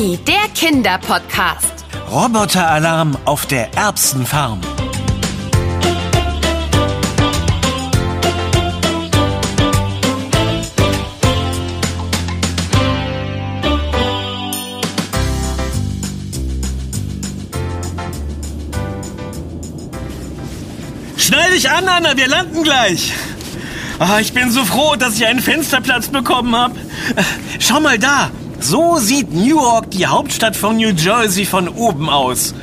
Timmy, 0.00 0.18
der 0.26 0.48
Kinderpodcast. 0.54 1.84
Roboteralarm 2.10 3.18
auf 3.26 3.44
der 3.44 3.74
Erbsenfarm. 3.74 4.60
Schnall 21.18 21.50
dich 21.50 21.68
an, 21.68 21.86
Anna, 21.88 22.16
wir 22.16 22.26
landen 22.26 22.62
gleich. 22.62 23.12
Ah, 23.98 24.18
ich 24.18 24.32
bin 24.32 24.50
so 24.50 24.64
froh, 24.64 24.96
dass 24.96 25.16
ich 25.16 25.26
einen 25.26 25.40
Fensterplatz 25.40 26.08
bekommen 26.08 26.56
habe. 26.56 26.74
Schau 27.58 27.80
mal 27.80 27.98
da. 27.98 28.30
So 28.60 28.98
sieht 28.98 29.32
Newark, 29.32 29.90
die 29.90 30.06
Hauptstadt 30.06 30.54
von 30.54 30.76
New 30.76 30.90
Jersey, 30.90 31.46
von 31.46 31.68
oben 31.68 32.10
aus. 32.10 32.54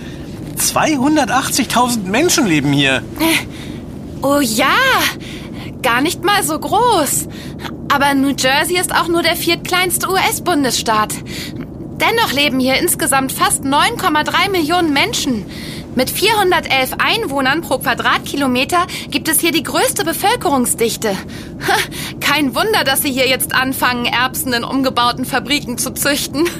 280.000 0.57 2.03
Menschen 2.03 2.45
leben 2.45 2.71
hier. 2.71 3.01
Oh 4.21 4.39
ja, 4.39 4.77
gar 5.81 6.01
nicht 6.01 6.23
mal 6.23 6.43
so 6.43 6.57
groß. 6.59 7.27
Aber 7.91 8.13
New 8.13 8.33
Jersey 8.37 8.77
ist 8.77 8.93
auch 8.93 9.07
nur 9.07 9.23
der 9.23 9.35
viertkleinste 9.35 10.09
US-Bundesstaat. 10.09 11.15
Dennoch 11.99 12.31
leben 12.31 12.59
hier 12.59 12.75
insgesamt 12.79 13.31
fast 13.31 13.63
9,3 13.63 14.51
Millionen 14.51 14.93
Menschen. 14.93 15.45
Mit 15.97 16.11
411 16.11 16.91
Einwohnern 16.99 17.61
pro 17.61 17.79
Quadratkilometer 17.79 18.85
gibt 19.09 19.27
es 19.29 19.39
hier 19.39 19.51
die 19.51 19.63
größte 19.63 20.05
Bevölkerungsdichte. 20.05 21.17
Kein 22.19 22.53
Wunder, 22.53 22.83
dass 22.83 23.01
sie 23.01 23.11
hier 23.11 23.27
jetzt 23.27 23.55
anfangen, 23.55 24.05
Erbsen 24.05 24.53
in 24.53 24.63
umgebauten 24.63 25.25
Fabriken 25.25 25.79
zu 25.79 25.91
züchten. 25.91 26.47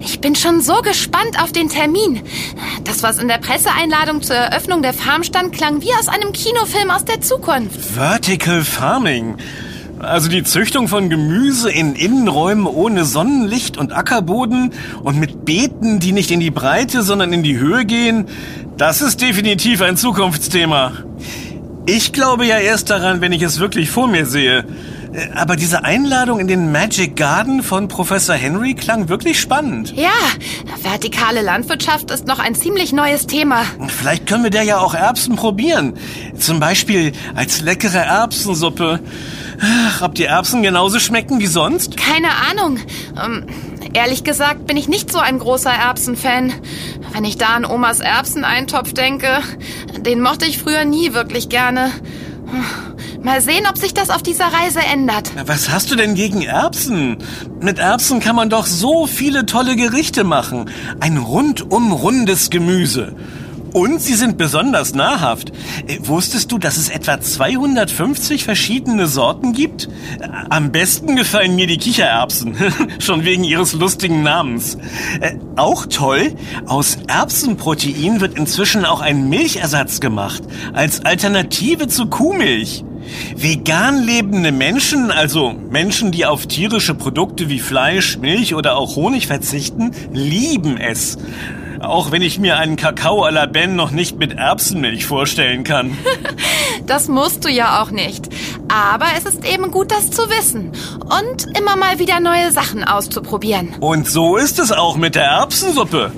Ich 0.00 0.20
bin 0.20 0.34
schon 0.34 0.62
so 0.62 0.80
gespannt 0.80 1.40
auf 1.42 1.52
den 1.52 1.68
Termin. 1.68 2.22
Das, 2.84 3.02
was 3.02 3.18
in 3.18 3.28
der 3.28 3.38
Presseeinladung 3.38 4.22
zur 4.22 4.36
Eröffnung 4.36 4.80
der 4.80 4.94
Farm 4.94 5.22
stand, 5.22 5.52
klang 5.52 5.82
wie 5.82 5.92
aus 5.92 6.08
einem 6.08 6.32
Kinofilm 6.32 6.90
aus 6.90 7.04
der 7.04 7.20
Zukunft. 7.20 7.78
Vertical 7.78 8.64
Farming. 8.64 9.36
Also 10.00 10.28
die 10.28 10.44
Züchtung 10.44 10.88
von 10.88 11.10
Gemüse 11.10 11.70
in 11.70 11.94
Innenräumen 11.94 12.66
ohne 12.66 13.04
Sonnenlicht 13.04 13.76
und 13.76 13.92
Ackerboden 13.92 14.72
und 15.02 15.18
mit 15.18 15.44
Beeten, 15.44 15.98
die 15.98 16.12
nicht 16.12 16.30
in 16.30 16.40
die 16.40 16.50
Breite, 16.50 17.02
sondern 17.02 17.32
in 17.32 17.42
die 17.42 17.58
Höhe 17.58 17.84
gehen, 17.84 18.26
das 18.76 19.02
ist 19.02 19.20
definitiv 19.20 19.82
ein 19.82 19.96
Zukunftsthema. 19.96 20.92
Ich 21.86 22.12
glaube 22.12 22.46
ja 22.46 22.58
erst 22.58 22.90
daran, 22.90 23.20
wenn 23.20 23.32
ich 23.32 23.42
es 23.42 23.58
wirklich 23.58 23.90
vor 23.90 24.08
mir 24.08 24.26
sehe. 24.26 24.64
Aber 25.34 25.56
diese 25.56 25.84
Einladung 25.84 26.38
in 26.38 26.46
den 26.46 26.70
Magic 26.70 27.16
Garden 27.16 27.62
von 27.62 27.88
Professor 27.88 28.34
Henry 28.34 28.74
klang 28.74 29.08
wirklich 29.08 29.40
spannend. 29.40 29.94
Ja, 29.96 30.12
vertikale 30.82 31.40
Landwirtschaft 31.42 32.10
ist 32.10 32.26
noch 32.26 32.38
ein 32.38 32.54
ziemlich 32.54 32.92
neues 32.92 33.26
Thema. 33.26 33.64
Vielleicht 33.88 34.26
können 34.26 34.44
wir 34.44 34.50
da 34.50 34.62
ja 34.62 34.78
auch 34.78 34.94
Erbsen 34.94 35.36
probieren. 35.36 35.94
Zum 36.38 36.60
Beispiel 36.60 37.12
als 37.34 37.62
leckere 37.62 38.00
Erbsensuppe. 38.00 39.00
Ach, 39.60 40.02
ob 40.02 40.14
die 40.14 40.24
Erbsen 40.24 40.62
genauso 40.62 40.98
schmecken 41.00 41.40
wie 41.40 41.46
sonst? 41.46 41.96
Keine 41.96 42.28
Ahnung. 42.50 42.78
Ähm, 43.22 43.46
ehrlich 43.92 44.24
gesagt 44.24 44.66
bin 44.66 44.76
ich 44.76 44.88
nicht 44.88 45.10
so 45.10 45.18
ein 45.18 45.38
großer 45.38 45.70
Erbsenfan. 45.70 46.52
Wenn 47.12 47.24
ich 47.24 47.38
da 47.38 47.48
an 47.48 47.64
Omas 47.64 48.00
Erbseneintopf 48.00 48.92
denke, 48.92 49.40
den 49.98 50.20
mochte 50.20 50.46
ich 50.46 50.58
früher 50.58 50.84
nie 50.84 51.12
wirklich 51.12 51.48
gerne. 51.48 51.90
Mal 53.22 53.40
sehen, 53.42 53.66
ob 53.68 53.76
sich 53.76 53.92
das 53.94 54.10
auf 54.10 54.22
dieser 54.22 54.46
Reise 54.46 54.80
ändert. 54.80 55.32
Was 55.46 55.70
hast 55.70 55.90
du 55.90 55.96
denn 55.96 56.14
gegen 56.14 56.42
Erbsen? 56.42 57.18
Mit 57.60 57.78
Erbsen 57.78 58.20
kann 58.20 58.36
man 58.36 58.48
doch 58.48 58.64
so 58.64 59.06
viele 59.06 59.44
tolle 59.44 59.76
Gerichte 59.76 60.24
machen. 60.24 60.70
Ein 61.00 61.18
rundum 61.18 61.92
rundes 61.92 62.48
Gemüse. 62.48 63.14
Und 63.78 64.02
sie 64.02 64.14
sind 64.14 64.38
besonders 64.38 64.92
nahrhaft. 64.92 65.52
Äh, 65.86 65.98
wusstest 66.00 66.50
du, 66.50 66.58
dass 66.58 66.76
es 66.78 66.88
etwa 66.88 67.20
250 67.20 68.42
verschiedene 68.42 69.06
Sorten 69.06 69.52
gibt? 69.52 69.88
Äh, 70.18 70.26
am 70.50 70.72
besten 70.72 71.14
gefallen 71.14 71.54
mir 71.54 71.68
die 71.68 71.78
Kichererbsen, 71.78 72.56
schon 72.98 73.24
wegen 73.24 73.44
ihres 73.44 73.74
lustigen 73.74 74.24
Namens. 74.24 74.78
Äh, 75.20 75.36
auch 75.54 75.86
toll, 75.86 76.34
aus 76.66 76.98
Erbsenprotein 77.06 78.20
wird 78.20 78.36
inzwischen 78.36 78.84
auch 78.84 79.00
ein 79.00 79.28
Milchersatz 79.28 80.00
gemacht, 80.00 80.42
als 80.72 81.04
Alternative 81.04 81.86
zu 81.86 82.06
Kuhmilch. 82.06 82.84
Vegan 83.36 84.02
lebende 84.02 84.52
Menschen, 84.52 85.10
also 85.10 85.54
Menschen, 85.70 86.10
die 86.10 86.26
auf 86.26 86.46
tierische 86.46 86.94
Produkte 86.94 87.48
wie 87.48 87.60
Fleisch, 87.60 88.18
Milch 88.18 88.54
oder 88.54 88.76
auch 88.76 88.96
Honig 88.96 89.26
verzichten, 89.26 89.92
lieben 90.12 90.76
es. 90.76 91.18
Auch 91.80 92.10
wenn 92.10 92.22
ich 92.22 92.38
mir 92.38 92.58
einen 92.58 92.76
Kakao 92.76 93.24
à 93.24 93.30
la 93.30 93.46
Ben 93.46 93.76
noch 93.76 93.92
nicht 93.92 94.18
mit 94.18 94.32
Erbsenmilch 94.32 95.06
vorstellen 95.06 95.62
kann. 95.62 95.96
das 96.86 97.08
musst 97.08 97.44
du 97.44 97.48
ja 97.48 97.82
auch 97.82 97.90
nicht. 97.90 98.28
Aber 98.68 99.06
es 99.16 99.24
ist 99.24 99.44
eben 99.44 99.70
gut, 99.70 99.92
das 99.92 100.10
zu 100.10 100.22
wissen. 100.28 100.72
Und 101.00 101.46
immer 101.56 101.76
mal 101.76 101.98
wieder 101.98 102.20
neue 102.20 102.50
Sachen 102.50 102.82
auszuprobieren. 102.82 103.76
Und 103.80 104.08
so 104.08 104.36
ist 104.36 104.58
es 104.58 104.72
auch 104.72 104.96
mit 104.96 105.14
der 105.14 105.24
Erbsensuppe. 105.24 106.12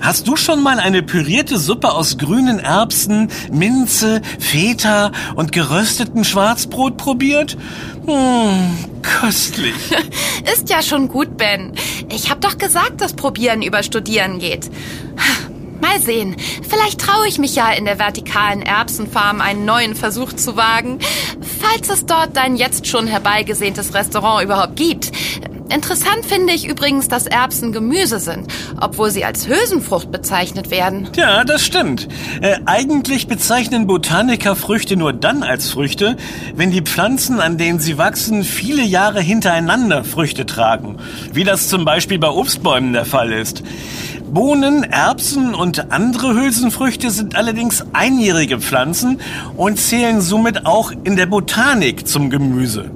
Hast 0.00 0.28
du 0.28 0.36
schon 0.36 0.62
mal 0.62 0.78
eine 0.78 1.02
pürierte 1.02 1.58
Suppe 1.58 1.92
aus 1.92 2.18
grünen 2.18 2.58
Erbsen, 2.58 3.30
Minze, 3.52 4.22
Feta 4.38 5.12
und 5.36 5.52
gerösteten 5.52 6.24
Schwarzbrot 6.24 6.96
probiert? 6.96 7.56
Hm, 8.06 8.76
köstlich. 9.02 9.74
Ist 10.52 10.70
ja 10.70 10.82
schon 10.82 11.08
gut, 11.08 11.36
Ben. 11.36 11.72
Ich 12.10 12.30
hab 12.30 12.40
doch 12.40 12.58
gesagt, 12.58 13.00
dass 13.00 13.12
Probieren 13.12 13.62
über 13.62 13.82
Studieren 13.82 14.38
geht. 14.38 14.70
Mal 15.80 15.98
sehen. 15.98 16.36
Vielleicht 16.68 17.00
traue 17.00 17.26
ich 17.26 17.38
mich 17.38 17.54
ja 17.54 17.70
in 17.70 17.86
der 17.86 17.98
vertikalen 17.98 18.60
Erbsenfarm 18.60 19.40
einen 19.40 19.64
neuen 19.64 19.94
Versuch 19.94 20.34
zu 20.34 20.56
wagen, 20.56 20.98
falls 21.60 21.88
es 21.88 22.04
dort 22.04 22.36
dein 22.36 22.56
jetzt 22.56 22.86
schon 22.86 23.06
herbeigesehntes 23.06 23.94
Restaurant 23.94 24.44
überhaupt 24.44 24.76
gibt. 24.76 25.10
Interessant 25.72 26.26
finde 26.26 26.52
ich 26.52 26.66
übrigens, 26.66 27.08
dass 27.08 27.26
Erbsen 27.26 27.72
Gemüse 27.72 28.18
sind, 28.18 28.48
obwohl 28.80 29.10
sie 29.10 29.24
als 29.24 29.46
Hülsenfrucht 29.46 30.10
bezeichnet 30.10 30.70
werden. 30.70 31.08
Ja, 31.16 31.44
das 31.44 31.64
stimmt. 31.64 32.08
Äh, 32.40 32.58
eigentlich 32.66 33.28
bezeichnen 33.28 33.86
Botaniker 33.86 34.56
Früchte 34.56 34.96
nur 34.96 35.12
dann 35.12 35.42
als 35.42 35.70
Früchte, 35.70 36.16
wenn 36.56 36.72
die 36.72 36.82
Pflanzen, 36.82 37.40
an 37.40 37.56
denen 37.56 37.78
sie 37.78 37.98
wachsen, 37.98 38.42
viele 38.42 38.82
Jahre 38.82 39.20
hintereinander 39.20 40.02
Früchte 40.02 40.44
tragen. 40.44 40.96
Wie 41.32 41.44
das 41.44 41.68
zum 41.68 41.84
Beispiel 41.84 42.18
bei 42.18 42.30
Obstbäumen 42.30 42.92
der 42.92 43.04
Fall 43.04 43.32
ist. 43.32 43.62
Bohnen, 44.32 44.84
Erbsen 44.84 45.54
und 45.54 45.92
andere 45.92 46.34
Hülsenfrüchte 46.34 47.10
sind 47.10 47.36
allerdings 47.36 47.84
einjährige 47.92 48.60
Pflanzen 48.60 49.20
und 49.56 49.78
zählen 49.78 50.20
somit 50.20 50.66
auch 50.66 50.92
in 51.04 51.16
der 51.16 51.26
Botanik 51.26 52.06
zum 52.06 52.30
Gemüse. 52.30 52.90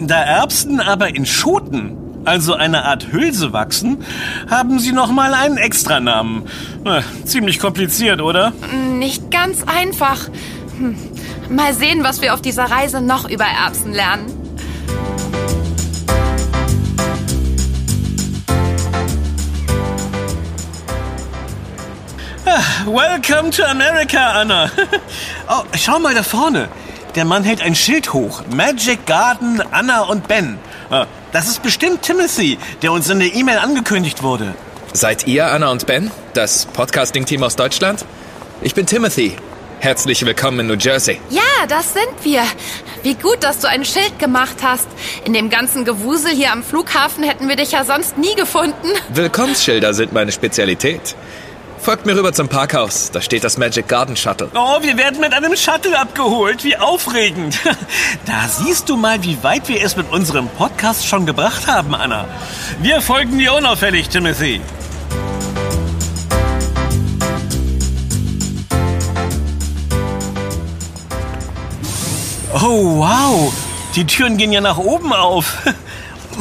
Da 0.00 0.22
Erbsen 0.22 0.80
aber 0.80 1.14
in 1.14 1.26
Schoten 1.26 2.01
also 2.24 2.54
eine 2.54 2.84
Art 2.84 3.12
Hülse 3.12 3.52
wachsen, 3.52 4.04
haben 4.50 4.78
sie 4.78 4.92
nochmal 4.92 5.34
einen 5.34 5.56
Extranamen. 5.56 6.44
Na, 6.84 7.02
ziemlich 7.24 7.58
kompliziert, 7.58 8.20
oder? 8.20 8.52
Nicht 8.98 9.30
ganz 9.30 9.64
einfach. 9.64 10.28
Hm. 10.78 10.96
Mal 11.48 11.74
sehen, 11.74 12.04
was 12.04 12.22
wir 12.22 12.34
auf 12.34 12.40
dieser 12.40 12.64
Reise 12.64 13.00
noch 13.00 13.28
über 13.28 13.44
Erbsen 13.44 13.92
lernen. 13.92 14.26
Ah, 22.44 22.84
welcome 22.86 23.50
to 23.50 23.64
America, 23.64 24.40
Anna. 24.40 24.70
Oh, 25.48 25.64
schau 25.74 25.98
mal 25.98 26.14
da 26.14 26.22
vorne. 26.22 26.68
Der 27.14 27.24
Mann 27.24 27.44
hält 27.44 27.60
ein 27.60 27.74
Schild 27.74 28.12
hoch. 28.12 28.42
Magic 28.50 29.04
Garden, 29.06 29.62
Anna 29.70 30.02
und 30.02 30.28
Ben. 30.28 30.58
Das 31.32 31.48
ist 31.48 31.62
bestimmt 31.62 32.02
Timothy, 32.02 32.58
der 32.82 32.92
uns 32.92 33.08
in 33.08 33.18
der 33.18 33.34
E-Mail 33.34 33.56
angekündigt 33.56 34.22
wurde. 34.22 34.54
Seid 34.92 35.26
ihr 35.26 35.46
Anna 35.46 35.70
und 35.70 35.86
Ben, 35.86 36.10
das 36.34 36.66
Podcasting-Team 36.66 37.42
aus 37.42 37.56
Deutschland? 37.56 38.04
Ich 38.60 38.74
bin 38.74 38.84
Timothy. 38.84 39.36
Herzlich 39.80 40.26
willkommen 40.26 40.60
in 40.60 40.66
New 40.66 40.74
Jersey. 40.74 41.18
Ja, 41.30 41.40
das 41.68 41.94
sind 41.94 42.12
wir. 42.22 42.42
Wie 43.02 43.14
gut, 43.14 43.42
dass 43.42 43.60
du 43.60 43.68
ein 43.68 43.86
Schild 43.86 44.18
gemacht 44.18 44.56
hast. 44.62 44.86
In 45.24 45.32
dem 45.32 45.48
ganzen 45.48 45.86
Gewusel 45.86 46.32
hier 46.32 46.52
am 46.52 46.62
Flughafen 46.62 47.24
hätten 47.24 47.48
wir 47.48 47.56
dich 47.56 47.72
ja 47.72 47.86
sonst 47.86 48.18
nie 48.18 48.34
gefunden. 48.34 48.88
Willkommensschilder 49.14 49.94
sind 49.94 50.12
meine 50.12 50.32
Spezialität. 50.32 51.16
Folgt 51.82 52.06
mir 52.06 52.14
rüber 52.14 52.32
zum 52.32 52.48
Parkhaus. 52.48 53.10
Da 53.10 53.20
steht 53.20 53.42
das 53.42 53.58
Magic 53.58 53.88
Garden 53.88 54.14
Shuttle. 54.14 54.48
Oh, 54.54 54.80
wir 54.82 54.96
werden 54.96 55.18
mit 55.18 55.34
einem 55.34 55.56
Shuttle 55.56 55.98
abgeholt. 55.98 56.62
Wie 56.62 56.76
aufregend. 56.76 57.58
Da 58.24 58.46
siehst 58.46 58.88
du 58.88 58.96
mal, 58.96 59.24
wie 59.24 59.42
weit 59.42 59.68
wir 59.68 59.82
es 59.82 59.96
mit 59.96 60.08
unserem 60.12 60.48
Podcast 60.48 61.04
schon 61.04 61.26
gebracht 61.26 61.66
haben, 61.66 61.92
Anna. 61.92 62.28
Wir 62.80 63.00
folgen 63.00 63.36
dir 63.36 63.52
unauffällig, 63.54 64.08
Timothy. 64.08 64.60
Oh, 72.54 72.98
wow. 72.98 73.52
Die 73.96 74.06
Türen 74.06 74.36
gehen 74.36 74.52
ja 74.52 74.60
nach 74.60 74.78
oben 74.78 75.12
auf. 75.12 75.56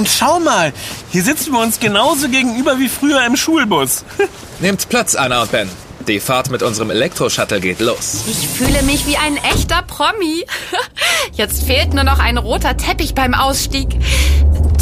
Schau 0.06 0.40
mal, 0.40 0.74
hier 1.12 1.24
sitzen 1.24 1.54
wir 1.54 1.60
uns 1.60 1.80
genauso 1.80 2.30
gegenüber 2.30 2.80
wie 2.80 2.90
früher 2.90 3.26
im 3.26 3.36
Schulbus. 3.36 4.04
Nehmt 4.60 4.88
Platz, 4.90 5.16
Anna 5.16 5.42
und 5.42 5.52
Ben. 5.52 5.70
Die 6.08 6.20
Fahrt 6.20 6.50
mit 6.50 6.64
unserem 6.64 6.90
Elektroshuttle 6.90 7.60
geht 7.60 7.80
los. 7.80 8.24
Ich 8.28 8.48
fühle 8.48 8.82
mich 8.84 9.06
wie 9.06 9.18
ein 9.18 9.38
echter 9.38 9.84
Promi. 9.84 10.46
Jetzt 11.34 11.64
fehlt 11.64 11.94
nur 11.94 12.04
noch 12.04 12.20
ein 12.20 12.38
roter 12.38 12.76
Teppich 12.76 13.14
beim 13.14 13.34
Ausstieg. 13.34 13.88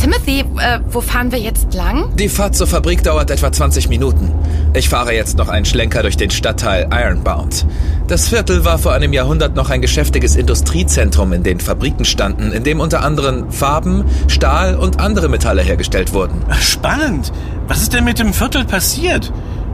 Timothy, 0.02 0.40
äh, 0.40 0.80
wo 0.92 1.02
fahren 1.02 1.34
wir 1.34 1.40
jetzt 1.40 1.74
lang? 1.74 2.16
Die 2.16 2.30
Fahrt 2.30 2.56
zur 2.56 2.68
Fabrik 2.68 3.04
dauert 3.04 3.30
etwa 3.32 3.52
20 3.52 3.90
Minuten. 3.90 4.34
Ich 4.74 4.88
fahre 4.88 5.14
jetzt 5.14 5.38
noch 5.38 5.50
einen 5.50 5.66
Schlenker 5.66 6.04
durch 6.04 6.16
den 6.16 6.32
Stadtteil 6.32 6.88
Ironbound. 6.90 7.66
Das 8.10 8.30
Viertel 8.30 8.66
war 8.66 8.80
vor 8.80 8.94
einem 8.94 9.14
Jahrhundert 9.14 9.56
noch 9.56 9.70
ein 9.70 9.82
geschäftiges 9.82 10.36
Industriezentrum, 10.36 11.32
in 11.32 11.44
dem 11.44 11.60
Fabriken 11.60 12.06
standen, 12.06 12.52
in 12.52 12.64
dem 12.64 12.80
unter 12.80 13.04
anderem 13.04 13.52
Farben, 13.52 14.04
Stahl 14.28 14.74
und 14.74 15.00
andere 15.00 15.30
Metalle 15.30 15.62
hergestellt 15.62 16.12
wurden. 16.12 16.44
Spannend. 16.60 17.32
Was 17.68 17.84
ist 17.84 17.94
denn 17.94 18.06
mit 18.06 18.18
dem 18.18 18.34
Viertel 18.34 18.66
passiert? 18.66 19.32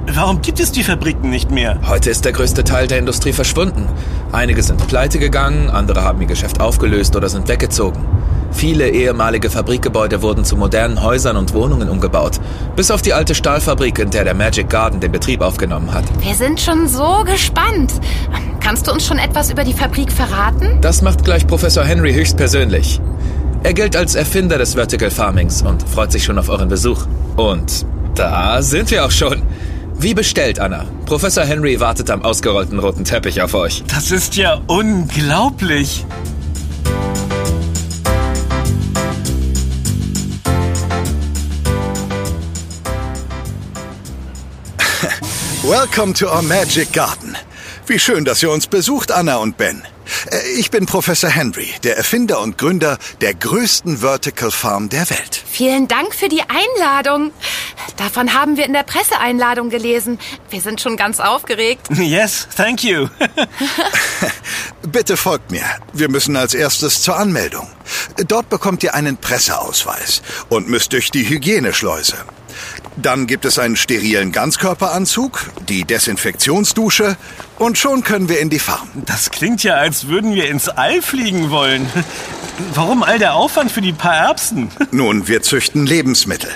Warum 0.08 0.42
gibt 0.42 0.60
es 0.60 0.74
die 0.74 0.84
Fabriken 0.84 1.30
nicht 1.30 1.50
mehr? 1.50 1.80
Heute 1.88 2.10
ist 2.10 2.26
der 2.26 2.34
größte 2.34 2.66
Teil 2.66 2.88
der 2.88 3.00
Industrie 3.00 3.32
verschwunden. 3.32 3.88
Einige 4.34 4.62
sind 4.64 4.86
pleite 4.86 5.18
gegangen, 5.18 5.70
andere 5.70 6.04
haben 6.04 6.20
ihr 6.20 6.28
Geschäft 6.28 6.60
aufgelöst 6.60 7.16
oder 7.16 7.30
sind 7.30 7.48
weggezogen. 7.48 8.04
Viele 8.56 8.90
ehemalige 8.90 9.50
Fabrikgebäude 9.50 10.22
wurden 10.22 10.46
zu 10.46 10.56
modernen 10.56 11.04
Häusern 11.04 11.36
und 11.36 11.54
Wohnungen 11.54 11.90
umgebaut. 11.90 12.40
Bis 12.78 12.90
auf 12.90 13.02
die 13.02 13.14
alte 13.14 13.36
Stahlfabrik, 13.36 14.00
in 14.00 14.10
der 14.10 14.24
der 14.24 14.34
Magic 14.34 14.70
Garden 14.70 15.02
den 15.02 15.12
Betrieb 15.12 15.42
aufgenommen 15.42 15.94
hat. 15.94 16.06
Wir 16.22 16.34
sind 16.36 16.62
schon 16.62 16.88
so 16.88 17.26
gespannt. 17.26 17.92
Kannst 18.62 18.88
du 18.88 18.94
uns 18.94 19.06
schon 19.06 19.20
etwas 19.20 19.52
über 19.52 19.66
die 19.66 19.74
Fabrik 19.74 20.10
verraten? 20.10 20.80
Das 20.80 21.02
macht 21.02 21.26
gleich 21.26 21.46
Professor 21.46 21.84
Henry 21.84 22.14
höchstpersönlich. 22.14 23.02
Er 23.64 23.74
gilt 23.74 23.96
als 23.96 24.16
Erfinder 24.16 24.58
des 24.58 24.76
Vertical 24.76 25.12
Farmings 25.12 25.62
und 25.62 25.84
freut 25.88 26.14
sich 26.14 26.24
schon 26.24 26.40
auf 26.40 26.48
euren 26.48 26.70
Besuch. 26.70 27.06
Und 27.36 27.86
da 28.16 28.62
sind 28.62 28.90
wir 28.90 29.06
auch 29.06 29.12
schon. 29.12 29.42
Wie 30.00 30.14
bestellt, 30.14 30.60
Anna. 30.60 30.86
Professor 31.06 31.44
Henry 31.44 31.80
wartet 31.80 32.10
am 32.10 32.22
ausgerollten 32.24 32.80
roten 32.80 33.04
Teppich 33.04 33.42
auf 33.42 33.54
euch. 33.54 33.84
Das 33.88 34.12
ist 34.12 34.36
ja 34.36 34.62
unglaublich. 34.68 36.06
Welcome 45.68 46.14
to 46.16 46.28
our 46.28 46.42
Magic 46.42 46.92
Garden. 46.94 47.36
Wie 47.88 47.98
schön, 48.00 48.26
dass 48.26 48.42
ihr 48.44 48.52
uns 48.52 48.68
besucht, 48.68 49.12
Anna 49.12 49.38
und 49.38 49.58
Ben. 49.58 49.82
Äh, 50.32 50.40
Ich 50.60 50.70
bin 50.70 50.86
Professor 50.86 51.30
Henry, 51.30 51.70
der 51.84 51.98
Erfinder 51.98 52.40
und 52.42 52.58
Gründer 52.58 52.98
der 53.22 53.34
größten 53.34 53.98
Vertical 54.00 54.52
Farm 54.52 54.90
der 54.90 55.10
Welt. 55.10 55.42
Vielen 55.50 55.88
Dank 55.88 56.14
für 56.14 56.30
die 56.30 56.42
Einladung. 56.42 57.32
Davon 57.98 58.34
haben 58.34 58.58
wir 58.58 58.66
in 58.66 58.74
der 58.74 58.84
Presseeinladung 58.84 59.70
gelesen. 59.70 60.20
Wir 60.50 60.62
sind 60.62 60.82
schon 60.82 60.98
ganz 60.98 61.20
aufgeregt. 61.20 61.88
Yes, 61.98 62.48
thank 62.56 62.84
you. 62.84 63.08
Bitte 64.92 65.18
folgt 65.18 65.52
mir. 65.52 65.64
Wir 65.94 66.10
müssen 66.10 66.36
als 66.36 66.54
erstes 66.54 67.02
zur 67.02 67.18
Anmeldung. 67.18 67.68
Dort 68.28 68.50
bekommt 68.50 68.84
ihr 68.84 68.94
einen 68.94 69.18
Presseausweis 69.18 70.22
und 70.50 70.68
müsst 70.70 70.94
durch 70.94 71.10
die 71.12 71.28
Hygieneschleuse. 71.28 72.18
Dann 72.98 73.28
gibt 73.28 73.46
es 73.46 73.60
einen 73.60 73.76
sterilen 73.76 74.32
Ganzkörperanzug, 74.32 75.52
die 75.68 75.84
Desinfektionsdusche 75.84 77.18
und 77.60 77.78
schon 77.78 78.04
können 78.04 78.30
wir 78.30 78.40
in 78.40 78.50
die 78.50 78.60
Farm. 78.60 78.88
Das 79.06 79.32
klingt 79.32 79.64
ja, 79.64 79.76
als 79.76 80.08
würden 80.08 80.34
wir 80.34 80.50
ins 80.50 80.70
All 80.70 81.02
fliegen 81.02 81.50
wollen. 81.50 81.90
Warum 82.74 83.04
all 83.04 83.20
der 83.20 83.34
Aufwand 83.34 83.72
für 83.72 83.82
die 83.82 83.92
paar 83.92 84.16
Erbsen? 84.16 84.72
Nun, 84.92 85.28
wir 85.28 85.42
züchten 85.42 85.86
Lebensmittel. 85.86 86.50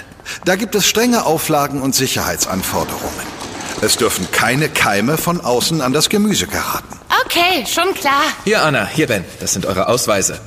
Da 0.45 0.56
gibt 0.56 0.75
es 0.75 0.88
strenge 0.88 1.25
Auflagen 1.25 1.81
und 1.81 1.94
Sicherheitsanforderungen. 1.94 3.27
Es 3.81 3.97
dürfen 3.97 4.27
keine 4.31 4.69
Keime 4.69 5.18
von 5.18 5.42
außen 5.42 5.81
an 5.81 5.92
das 5.92 6.09
Gemüse 6.09 6.47
geraten. 6.47 7.00
Okay, 7.25 7.65
schon 7.65 7.94
klar. 7.94 8.24
Hier, 8.44 8.63
Anna, 8.63 8.88
hier, 8.88 9.07
Ben. 9.07 9.25
Das 9.39 9.53
sind 9.53 9.65
eure 9.65 9.88
Ausweise. 9.88 10.39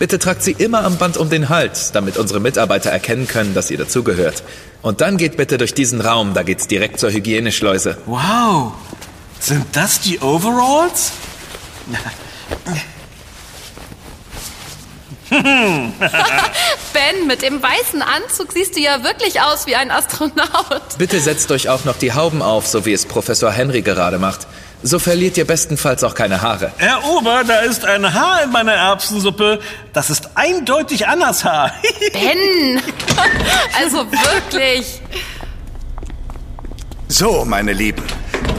Bitte 0.00 0.18
tragt 0.18 0.42
sie 0.42 0.52
immer 0.52 0.82
am 0.84 0.96
Band 0.96 1.18
um 1.18 1.28
den 1.28 1.50
Hals, 1.50 1.92
damit 1.92 2.16
unsere 2.16 2.40
Mitarbeiter 2.40 2.88
erkennen 2.88 3.28
können, 3.28 3.52
dass 3.52 3.70
ihr 3.70 3.76
dazugehört. 3.76 4.42
Und 4.80 5.02
dann 5.02 5.18
geht 5.18 5.36
bitte 5.36 5.58
durch 5.58 5.74
diesen 5.74 6.00
Raum, 6.00 6.32
da 6.32 6.42
geht's 6.42 6.66
direkt 6.66 6.98
zur 6.98 7.10
Hygieneschleuse. 7.10 7.98
Wow, 8.06 8.72
sind 9.40 9.66
das 9.72 10.00
die 10.00 10.18
Overalls? 10.20 11.12
Ben, 15.30 17.26
mit 17.26 17.42
dem 17.42 17.62
weißen 17.62 18.00
Anzug 18.00 18.52
siehst 18.52 18.76
du 18.76 18.80
ja 18.80 19.04
wirklich 19.04 19.42
aus 19.42 19.66
wie 19.66 19.76
ein 19.76 19.90
Astronaut. 19.90 20.96
Bitte 20.96 21.20
setzt 21.20 21.52
euch 21.52 21.68
auch 21.68 21.84
noch 21.84 21.98
die 21.98 22.14
Hauben 22.14 22.40
auf, 22.40 22.66
so 22.66 22.86
wie 22.86 22.94
es 22.94 23.04
Professor 23.04 23.52
Henry 23.52 23.82
gerade 23.82 24.18
macht. 24.18 24.46
So 24.82 24.98
verliert 24.98 25.36
ihr 25.36 25.46
bestenfalls 25.46 26.02
auch 26.04 26.14
keine 26.14 26.40
Haare. 26.40 26.72
Herr 26.78 27.04
Ober, 27.04 27.44
da 27.46 27.60
ist 27.60 27.84
ein 27.84 28.14
Haar 28.14 28.44
in 28.44 28.50
meiner 28.50 28.72
Erbsensuppe. 28.72 29.60
Das 29.92 30.08
ist 30.08 30.30
eindeutig 30.36 31.06
Annas 31.06 31.44
Haar. 31.44 31.72
Ben, 32.12 32.80
also 33.78 34.06
wirklich. 34.10 35.02
So, 37.08 37.44
meine 37.44 37.74
Lieben, 37.74 38.02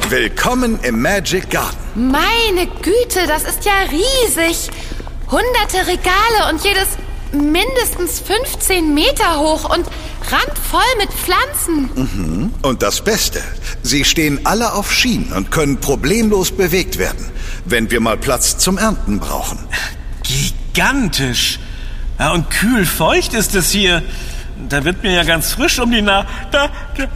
willkommen 0.09 0.79
im 0.83 1.01
Magic 1.01 1.49
Garden. 1.49 1.77
Meine 1.95 2.67
Güte, 2.67 3.25
das 3.27 3.43
ist 3.43 3.65
ja 3.65 3.73
riesig. 3.89 4.69
Hunderte 5.31 5.87
Regale 5.87 6.51
und 6.51 6.63
jedes 6.63 6.87
mindestens 7.31 8.19
15 8.19 8.93
Meter 8.93 9.39
hoch 9.39 9.65
und 9.65 9.85
randvoll 10.29 10.81
mit 10.97 11.09
Pflanzen. 11.09 12.51
Und 12.61 12.81
das 12.81 13.01
Beste, 13.01 13.41
sie 13.83 14.05
stehen 14.05 14.41
alle 14.45 14.73
auf 14.73 14.91
Schienen 14.91 15.33
und 15.33 15.51
können 15.51 15.77
problemlos 15.77 16.51
bewegt 16.51 16.97
werden, 16.97 17.29
wenn 17.65 17.89
wir 17.91 17.99
mal 17.99 18.17
Platz 18.17 18.57
zum 18.57 18.77
Ernten 18.77 19.19
brauchen. 19.19 19.59
Gigantisch. 20.23 21.59
Ja, 22.19 22.31
und 22.31 22.49
kühl 22.49 22.85
feucht 22.85 23.33
ist 23.33 23.55
es 23.55 23.71
hier. 23.71 24.03
Da 24.69 24.83
wird 24.83 25.01
mir 25.03 25.13
ja 25.13 25.23
ganz 25.23 25.53
frisch 25.53 25.79
um 25.79 25.91
die 25.91 26.01
Na... 26.01 26.27
Da, 26.51 26.69
da, 26.95 27.07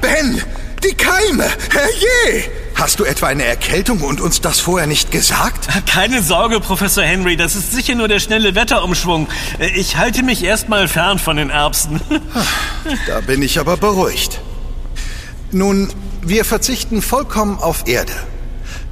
Ben, 0.00 0.42
die 0.82 0.94
Keime, 0.94 1.44
herrje! 1.70 2.50
Hast 2.78 3.00
du 3.00 3.04
etwa 3.04 3.26
eine 3.26 3.44
Erkältung 3.44 4.02
und 4.02 4.20
uns 4.20 4.40
das 4.40 4.60
vorher 4.60 4.86
nicht 4.86 5.10
gesagt? 5.10 5.68
keine 5.86 6.22
Sorge, 6.22 6.60
Professor 6.60 7.02
Henry, 7.02 7.36
das 7.36 7.56
ist 7.56 7.72
sicher 7.72 7.96
nur 7.96 8.06
der 8.06 8.20
schnelle 8.20 8.54
Wetterumschwung. 8.54 9.26
Ich 9.74 9.96
halte 9.96 10.22
mich 10.22 10.44
erstmal 10.44 10.86
fern 10.86 11.18
von 11.18 11.36
den 11.36 11.50
Erbsen. 11.50 12.00
Da 13.06 13.20
bin 13.20 13.42
ich 13.42 13.58
aber 13.58 13.76
beruhigt. 13.76 14.40
Nun, 15.50 15.92
wir 16.22 16.44
verzichten 16.44 17.02
vollkommen 17.02 17.58
auf 17.58 17.88
Erde. 17.88 18.14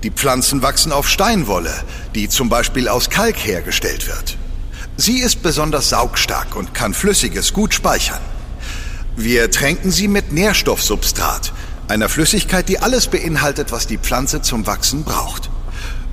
Die 0.02 0.10
Pflanzen 0.10 0.62
wachsen 0.62 0.90
auf 0.90 1.08
Steinwolle, 1.08 1.72
die 2.16 2.28
zum 2.28 2.48
Beispiel 2.48 2.88
aus 2.88 3.08
Kalk 3.08 3.36
hergestellt 3.38 4.08
wird. 4.08 4.36
Sie 4.96 5.20
ist 5.20 5.42
besonders 5.42 5.90
saugstark 5.90 6.56
und 6.56 6.74
kann 6.74 6.92
Flüssiges 6.92 7.52
gut 7.52 7.72
speichern. 7.72 8.20
Wir 9.14 9.50
tränken 9.50 9.92
sie 9.92 10.08
mit 10.08 10.32
Nährstoffsubstrat, 10.32 11.52
einer 11.88 12.08
Flüssigkeit, 12.08 12.68
die 12.68 12.78
alles 12.78 13.06
beinhaltet, 13.06 13.72
was 13.72 13.86
die 13.86 13.98
Pflanze 13.98 14.42
zum 14.42 14.66
Wachsen 14.66 15.04
braucht. 15.04 15.50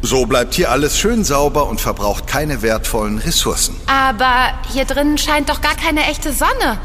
So 0.01 0.25
bleibt 0.25 0.53
hier 0.53 0.70
alles 0.70 0.98
schön 0.98 1.24
sauber 1.24 1.68
und 1.68 1.80
verbraucht 1.80 2.27
keine 2.27 2.62
wertvollen 2.62 3.20
Ressourcen. 3.20 3.75
Aber 3.88 4.53
hier 4.74 4.86
drinnen 4.86 5.18
scheint 5.18 5.50
doch 5.50 5.62
gar 5.62 5.75
keine 5.75 6.06
echte 6.10 6.34
Sonne. 6.34 6.80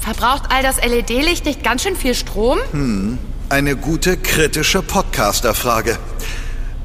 Verbraucht 0.00 0.44
all 0.50 0.62
das 0.62 0.76
LED-Licht 0.76 1.44
nicht 1.44 1.64
ganz 1.64 1.82
schön 1.82 1.96
viel 1.96 2.14
Strom? 2.14 2.58
Eine 3.48 3.76
gute 3.76 4.16
kritische 4.16 4.82
Podcaster-Frage. 4.82 5.98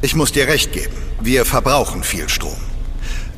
Ich 0.02 0.16
muss 0.16 0.32
dir 0.32 0.48
recht 0.48 0.74
geben, 0.74 0.96
wir 1.22 1.46
verbrauchen 1.46 2.04
viel 2.04 2.30
Strom. 2.30 2.58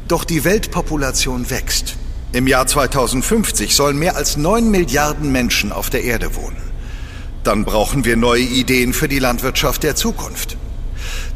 Doch 0.08 0.24
die 0.24 0.46
Weltpopulation 0.46 1.50
wächst. 1.50 1.96
Im 2.32 2.48
Jahr 2.48 2.66
2050 2.66 3.76
sollen 3.76 4.00
mehr 4.00 4.16
als 4.16 4.38
9 4.38 4.72
Milliarden 4.72 5.32
Menschen 5.32 5.72
auf 5.72 5.90
der 5.90 6.04
Erde 6.04 6.36
wohnen. 6.36 6.67
Dann 7.48 7.64
brauchen 7.64 8.04
wir 8.04 8.18
neue 8.18 8.42
Ideen 8.42 8.92
für 8.92 9.08
die 9.08 9.20
Landwirtschaft 9.20 9.82
der 9.84 9.96
Zukunft. 9.96 10.58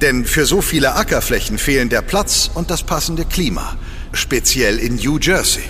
Denn 0.01 0.25
für 0.25 0.45
so 0.45 0.61
viele 0.61 0.95
Ackerflächen 0.95 1.57
fehlen 1.57 1.87
der 1.87 2.01
Platz 2.01 2.51
und 2.53 2.69
das 2.69 2.83
passende 2.83 3.23
Klima, 3.23 3.77
speziell 4.11 4.77
in 4.77 4.97
New 4.97 5.19
Jersey. 5.19 5.63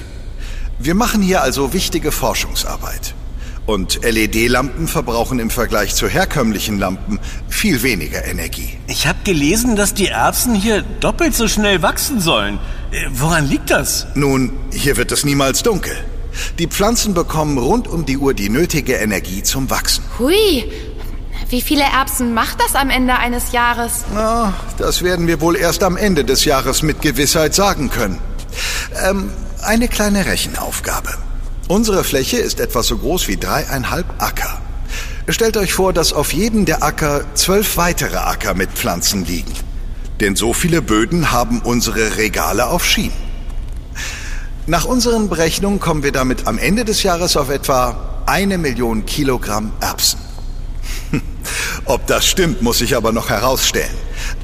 Wir 0.79 0.95
machen 0.95 1.21
hier 1.21 1.43
also 1.43 1.73
wichtige 1.73 2.11
Forschungsarbeit. 2.11 3.13
Und 3.67 3.99
LED-Lampen 4.03 4.87
verbrauchen 4.87 5.37
im 5.37 5.51
Vergleich 5.51 5.93
zu 5.93 6.07
herkömmlichen 6.07 6.79
Lampen 6.79 7.19
viel 7.47 7.83
weniger 7.83 8.25
Energie. 8.25 8.79
Ich 8.87 9.05
habe 9.05 9.19
gelesen, 9.23 9.75
dass 9.75 9.93
die 9.93 10.07
Erbsen 10.07 10.55
hier 10.55 10.81
doppelt 10.81 11.35
so 11.35 11.47
schnell 11.47 11.83
wachsen 11.83 12.19
sollen. 12.19 12.57
Äh, 12.89 13.05
Woran 13.11 13.47
liegt 13.47 13.69
das? 13.69 14.07
Nun, 14.15 14.53
hier 14.71 14.97
wird 14.97 15.11
es 15.11 15.23
niemals 15.23 15.61
dunkel. 15.61 15.95
Die 16.59 16.67
Pflanzen 16.67 17.13
bekommen 17.13 17.57
rund 17.57 17.87
um 17.87 18.05
die 18.05 18.17
Uhr 18.17 18.33
die 18.33 18.49
nötige 18.49 18.95
Energie 18.95 19.43
zum 19.43 19.69
Wachsen. 19.69 20.03
Hui, 20.19 20.71
wie 21.49 21.61
viele 21.61 21.83
Erbsen 21.83 22.33
macht 22.33 22.61
das 22.61 22.75
am 22.75 22.89
Ende 22.89 23.15
eines 23.17 23.51
Jahres? 23.51 24.05
Na, 24.13 24.53
das 24.77 25.01
werden 25.03 25.27
wir 25.27 25.41
wohl 25.41 25.57
erst 25.57 25.83
am 25.83 25.97
Ende 25.97 26.23
des 26.23 26.45
Jahres 26.45 26.81
mit 26.81 27.01
Gewissheit 27.01 27.53
sagen 27.53 27.89
können. 27.89 28.19
Ähm, 29.05 29.31
Eine 29.61 29.87
kleine 29.87 30.25
Rechenaufgabe. 30.25 31.09
Unsere 31.67 32.03
Fläche 32.03 32.37
ist 32.37 32.59
etwa 32.59 32.83
so 32.83 32.97
groß 32.97 33.27
wie 33.27 33.37
dreieinhalb 33.37 34.05
Acker. 34.17 34.59
Stellt 35.27 35.55
euch 35.55 35.73
vor, 35.73 35.93
dass 35.93 36.13
auf 36.13 36.33
jedem 36.33 36.65
der 36.65 36.83
Acker 36.83 37.23
zwölf 37.35 37.77
weitere 37.77 38.17
Acker 38.17 38.53
mit 38.53 38.71
Pflanzen 38.71 39.23
liegen. 39.25 39.53
Denn 40.19 40.35
so 40.35 40.53
viele 40.53 40.81
Böden 40.81 41.31
haben 41.31 41.61
unsere 41.61 42.17
Regale 42.17 42.67
auf 42.67 42.85
Schienen. 42.85 43.20
Nach 44.71 44.85
unseren 44.85 45.27
Berechnungen 45.27 45.81
kommen 45.81 46.01
wir 46.01 46.13
damit 46.13 46.47
am 46.47 46.57
Ende 46.57 46.85
des 46.85 47.03
Jahres 47.03 47.35
auf 47.35 47.49
etwa 47.49 48.21
eine 48.25 48.57
Million 48.57 49.05
Kilogramm 49.05 49.73
Erbsen. 49.81 50.17
Ob 51.85 52.07
das 52.07 52.25
stimmt, 52.25 52.61
muss 52.61 52.79
ich 52.79 52.95
aber 52.95 53.11
noch 53.11 53.29
herausstellen. 53.29 53.93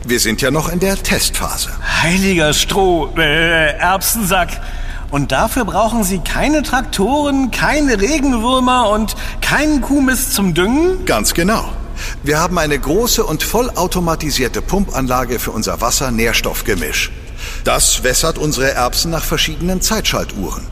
Wir 0.05 0.19
sind 0.19 0.41
ja 0.41 0.51
noch 0.51 0.67
in 0.67 0.81
der 0.81 1.01
Testphase. 1.01 1.69
Heiliger 2.03 2.51
Stroh, 2.51 3.07
äh, 3.15 3.77
Erbsensack. 3.77 4.49
Und 5.11 5.31
dafür 5.31 5.63
brauchen 5.63 6.03
Sie 6.03 6.19
keine 6.19 6.61
Traktoren, 6.61 7.49
keine 7.51 8.01
Regenwürmer 8.01 8.89
und 8.89 9.15
keinen 9.39 9.79
Kuhmist 9.79 10.33
zum 10.33 10.53
Düngen? 10.53 11.05
Ganz 11.05 11.35
genau. 11.35 11.71
Wir 12.23 12.37
haben 12.37 12.57
eine 12.57 12.77
große 12.77 13.23
und 13.23 13.43
vollautomatisierte 13.43 14.61
Pumpanlage 14.61 15.39
für 15.39 15.51
unser 15.51 15.79
Wasser-Nährstoffgemisch. 15.79 17.11
Das 17.63 18.03
wässert 18.03 18.37
unsere 18.37 18.71
Erbsen 18.71 19.11
nach 19.11 19.23
verschiedenen 19.23 19.81
Zeitschaltuhren. 19.81 20.67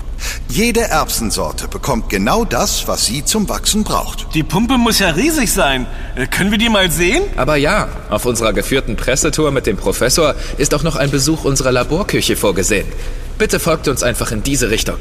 Jede 0.48 0.82
Erbsensorte 0.82 1.67
bekommt 1.67 2.10
genau 2.10 2.46
das, 2.46 2.88
was 2.88 3.05
sie 3.05 3.25
zum 3.25 3.50
Wachsen 3.50 3.84
braucht. 3.84 4.27
Die 4.34 4.44
Pumpe 4.44 4.77
muss 4.77 5.00
ja 5.00 5.10
riesig 5.10 5.51
sein. 5.51 5.86
Äh, 6.15 6.27
können 6.27 6.51
wir 6.51 6.58
die 6.58 6.70
mal 6.70 6.89
sehen? 6.91 7.24
Aber 7.36 7.55
ja, 7.58 7.89
auf 8.10 8.25
unserer 8.25 8.53
geführten 8.53 8.96
Pressetour 8.96 9.51
mit 9.51 9.65
dem 9.65 9.77
Professor 9.77 10.36
ist 10.58 10.74
auch 10.74 10.84
noch 10.84 10.96
ein 10.96 11.12
Besuch 11.12 11.44
unserer 11.44 11.72
Laborküche 11.72 12.36
vorgesehen. 12.36 12.88
Bitte 13.38 13.60
folgt 13.60 13.88
uns 13.88 14.03
einfach 14.03 14.32
in 14.32 14.44
diese 14.44 14.70
Richtung. 14.70 14.98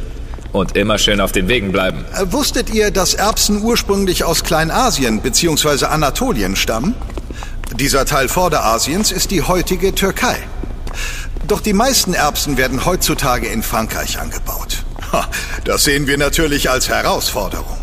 Und 0.52 0.76
immer 0.76 0.98
schön 0.98 1.20
auf 1.20 1.32
den 1.32 1.48
Wegen 1.48 1.72
bleiben. 1.72 2.04
Äh, 2.14 2.32
Wusstet 2.32 2.70
ihr, 2.70 2.90
dass 2.90 3.14
Erbsen 3.14 3.62
ursprünglich 3.62 4.24
aus 4.24 4.44
Kleinasien 4.44 5.20
bzw. 5.20 5.86
Anatolien 5.86 6.56
stammen? 6.56 6.94
Dieser 7.78 8.04
Teil 8.04 8.28
Vorderasiens 8.28 9.10
ist 9.10 9.30
die 9.30 9.42
heutige 9.42 9.94
Türkei. 9.94 10.36
Doch 11.46 11.60
die 11.60 11.72
meisten 11.72 12.14
Erbsen 12.14 12.56
werden 12.56 12.84
heutzutage 12.84 13.46
in 13.48 13.62
Frankreich 13.62 14.18
angebaut. 14.18 14.84
Das 15.64 15.84
sehen 15.84 16.06
wir 16.06 16.18
natürlich 16.18 16.70
als 16.70 16.88
Herausforderung. 16.88 17.76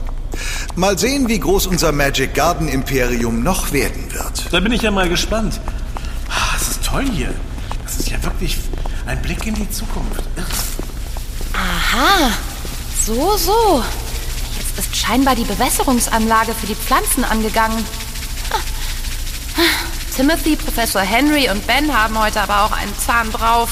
Mal 0.75 0.97
sehen, 0.97 1.27
wie 1.27 1.39
groß 1.39 1.67
unser 1.67 1.91
Magic 1.91 2.33
Garden 2.33 2.67
Imperium 2.67 3.43
noch 3.43 3.71
werden 3.71 4.11
wird. 4.13 4.45
Da 4.51 4.59
bin 4.59 4.71
ich 4.71 4.81
ja 4.81 4.91
mal 4.91 5.07
gespannt. 5.07 5.59
Ah, 6.29 6.53
Das 6.53 6.69
ist 6.69 6.83
toll 6.85 7.05
hier. 7.13 7.33
Das 7.83 7.97
ist 7.97 8.09
ja 8.09 8.21
wirklich 8.23 8.57
ein 9.05 9.21
Blick 9.21 9.45
in 9.45 9.53
die 9.53 9.69
Zukunft. 9.69 10.23
Aha, 11.53 12.31
so, 13.05 13.37
so. 13.37 13.83
Jetzt 14.57 14.79
ist 14.79 14.95
scheinbar 14.95 15.35
die 15.35 15.43
Bewässerungsanlage 15.43 16.53
für 16.53 16.67
die 16.67 16.75
Pflanzen 16.75 17.23
angegangen. 17.23 17.83
Timothy, 20.15 20.55
Professor 20.55 21.01
Henry 21.01 21.49
und 21.49 21.65
Ben 21.65 21.95
haben 21.95 22.19
heute 22.19 22.41
aber 22.41 22.63
auch 22.65 22.71
einen 22.71 22.97
Zahn 22.97 23.31
drauf. 23.31 23.69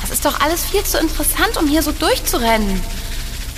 Das 0.00 0.10
ist 0.10 0.24
doch 0.24 0.40
alles 0.40 0.64
viel 0.64 0.82
zu 0.84 0.98
interessant, 0.98 1.56
um 1.58 1.68
hier 1.68 1.82
so 1.82 1.92
durchzurennen. 1.92 2.82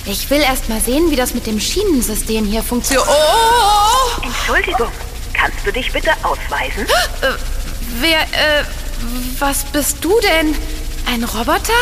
Ich 0.04 0.28
will 0.30 0.40
erst 0.40 0.68
mal 0.68 0.80
sehen, 0.80 1.11
wie 1.11 1.16
das 1.16 1.32
mit 1.32 1.47
dem 1.47 1.61
Schienensystem 1.61 2.44
hier 2.44 2.62
funktioniert. 2.62 3.06
Oh, 3.09 3.12
oh, 3.12 4.21
oh, 4.21 4.26
Entschuldigung, 4.26 4.90
kannst 5.32 5.64
du 5.64 5.73
dich 5.73 5.92
bitte 5.92 6.11
ausweisen? 6.25 6.87
oh. 6.88 7.26
Äh, 7.26 7.37
wer, 8.00 8.23
äh, 8.23 8.64
was 9.38 9.64
bist 9.64 9.99
du 10.00 10.12
denn? 10.21 10.56
Ein 11.06 11.23
Roboter? 11.23 11.73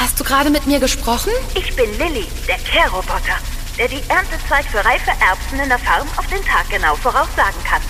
Hast 0.00 0.18
du 0.18 0.24
gerade 0.24 0.50
mit 0.50 0.66
mir 0.66 0.80
gesprochen? 0.80 1.30
Ich 1.54 1.74
bin 1.76 1.86
Lilly, 1.98 2.26
der 2.48 2.58
Care-Roboter, 2.58 3.38
der 3.78 3.88
die 3.88 4.02
Erntezeit 4.08 4.64
für 4.66 4.84
reife 4.84 5.10
Erbsen 5.20 5.60
in 5.60 5.68
der 5.68 5.78
Farm 5.78 6.08
auf 6.16 6.26
den 6.26 6.44
Tag 6.44 6.68
genau 6.68 6.96
voraussagen 6.96 7.62
kann. 7.64 7.82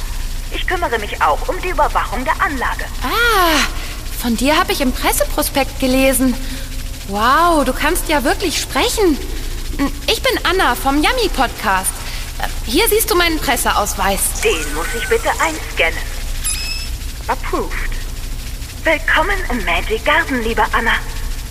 Ich 0.53 0.67
kümmere 0.67 0.99
mich 0.99 1.21
auch 1.23 1.49
um 1.49 1.61
die 1.63 1.69
Überwachung 1.69 2.25
der 2.25 2.41
Anlage. 2.41 2.85
Ah, 3.03 3.59
von 4.21 4.37
dir 4.37 4.59
habe 4.59 4.73
ich 4.73 4.81
im 4.81 4.93
Presseprospekt 4.93 5.79
gelesen. 5.81 6.35
Wow, 7.09 7.65
du 7.65 7.73
kannst 7.73 8.09
ja 8.09 8.23
wirklich 8.25 8.61
sprechen. 8.61 9.19
Ich 10.07 10.23
bin 10.23 10.33
Anna 10.45 10.75
vom 10.75 10.97
Yummy 10.97 11.29
Podcast. 11.35 11.91
Äh, 12.39 12.49
Hier 12.71 12.89
siehst 12.89 13.11
du 13.11 13.15
meinen 13.17 13.39
Presseausweis. 13.39 14.21
Den 14.43 14.75
muss 14.75 14.87
ich 14.97 15.09
bitte 15.09 15.31
einscannen. 15.41 15.99
Approved. 17.29 17.91
Willkommen 18.85 19.37
im 19.51 19.65
Magic 19.65 20.05
Garden, 20.05 20.43
liebe 20.43 20.63
Anna. 20.73 20.93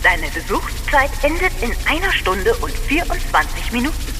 Deine 0.03 0.27
Besuchszeit 0.29 1.11
endet 1.23 1.51
in 1.61 1.71
einer 1.87 2.11
Stunde 2.13 2.53
und 2.57 2.71
24 2.87 3.71
Minuten. 3.71 4.13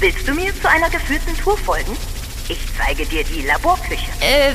Willst 0.00 0.26
du 0.26 0.32
mir 0.34 0.52
zu 0.60 0.68
einer 0.68 0.90
geführten 0.90 1.36
Tour 1.38 1.56
folgen? 1.58 1.96
Ich 2.48 2.58
zeige 2.78 3.04
dir 3.06 3.24
die 3.24 3.42
Laborküche. 3.42 4.06
Äh, 4.20 4.52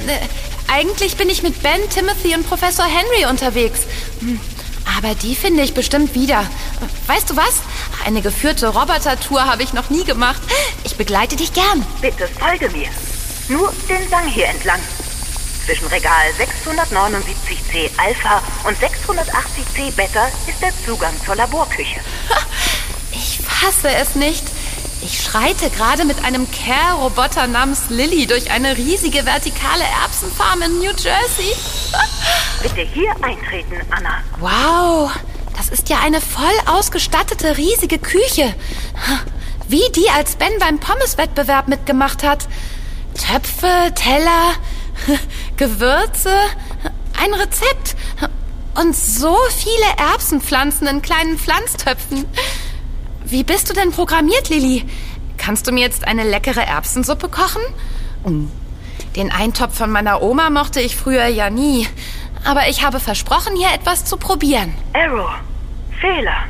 eigentlich 0.71 1.17
bin 1.17 1.29
ich 1.29 1.43
mit 1.43 1.61
Ben, 1.61 1.89
Timothy 1.89 2.33
und 2.35 2.47
Professor 2.47 2.85
Henry 2.85 3.25
unterwegs. 3.29 3.81
Hm, 4.19 4.39
Aber 4.97 5.13
die 5.15 5.35
finde 5.35 5.63
ich 5.63 5.73
bestimmt 5.73 6.15
wieder. 6.15 6.45
Weißt 7.07 7.29
du 7.29 7.35
was? 7.35 7.55
Eine 8.05 8.21
geführte 8.21 8.67
Robotertour 8.69 9.43
habe 9.45 9.63
ich 9.63 9.73
noch 9.73 9.89
nie 9.89 10.03
gemacht. 10.05 10.41
Ich 10.83 10.95
begleite 10.95 11.35
dich 11.35 11.53
gern. 11.53 11.85
Bitte 12.01 12.27
folge 12.39 12.69
mir. 12.69 12.87
Nur 13.49 13.73
den 13.89 14.09
Gang 14.09 14.27
hier 14.29 14.47
entlang. 14.47 14.79
Zwischen 15.65 15.87
Regal 15.87 16.25
679c 16.39 17.89
Alpha 17.97 18.41
und 18.63 18.77
680c 18.77 19.91
Beta 19.95 20.27
ist 20.47 20.61
der 20.61 20.71
Zugang 20.85 21.13
zur 21.25 21.35
Laborküche. 21.35 21.99
Ich 23.11 23.39
fasse 23.45 23.89
es 23.89 24.15
nicht. 24.15 24.43
Ich 25.03 25.19
schreite 25.23 25.69
gerade 25.71 26.05
mit 26.05 26.23
einem 26.23 26.47
Care-Roboter 26.51 27.47
namens 27.47 27.89
Lilly 27.89 28.27
durch 28.27 28.51
eine 28.51 28.77
riesige 28.77 29.25
vertikale 29.25 29.83
Erbsenfarm 30.03 30.61
in 30.61 30.77
New 30.77 30.91
Jersey. 30.91 31.55
Bitte 32.61 32.81
hier 32.81 33.11
eintreten, 33.23 33.81
Anna. 33.89 34.21
Wow, 34.39 35.11
das 35.57 35.69
ist 35.69 35.89
ja 35.89 35.99
eine 35.99 36.21
voll 36.21 36.43
ausgestattete 36.67 37.57
riesige 37.57 37.97
Küche. 37.97 38.53
Wie 39.67 39.89
die, 39.95 40.09
als 40.11 40.35
Ben 40.35 40.53
beim 40.59 40.79
Pommeswettbewerb 40.79 41.67
mitgemacht 41.67 42.23
hat. 42.23 42.47
Töpfe, 43.15 43.93
Teller, 43.95 44.53
Gewürze, 45.57 46.35
ein 47.19 47.33
Rezept 47.33 47.95
und 48.75 48.95
so 48.95 49.35
viele 49.49 50.11
Erbsenpflanzen 50.11 50.87
in 50.87 51.01
kleinen 51.01 51.39
Pflanztöpfen. 51.39 52.25
Wie 53.31 53.45
bist 53.45 53.69
du 53.69 53.73
denn 53.73 53.91
programmiert, 53.91 54.49
Lilly? 54.49 54.83
Kannst 55.37 55.65
du 55.65 55.71
mir 55.71 55.79
jetzt 55.79 56.05
eine 56.05 56.23
leckere 56.23 56.65
Erbsensuppe 56.65 57.29
kochen? 57.29 57.61
Mm. 58.25 58.47
Den 59.15 59.31
Eintopf 59.31 59.77
von 59.77 59.89
meiner 59.89 60.21
Oma 60.21 60.49
mochte 60.49 60.81
ich 60.81 60.97
früher 60.97 61.27
ja 61.27 61.49
nie. 61.49 61.87
Aber 62.43 62.67
ich 62.67 62.83
habe 62.83 62.99
versprochen, 62.99 63.55
hier 63.55 63.69
etwas 63.73 64.03
zu 64.03 64.17
probieren. 64.17 64.73
Error. 64.91 65.39
Fehler. 66.01 66.43